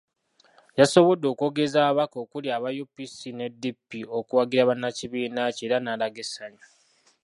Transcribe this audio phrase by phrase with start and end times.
[0.79, 6.63] Yasobodde okwogereza ababaka okuli aba UPC ne DP okuwagira bannakibiiina kye era n'alaga essanyu.